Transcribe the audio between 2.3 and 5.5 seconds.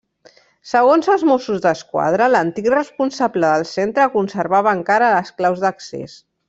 l'antic responsable del centre conservava encara les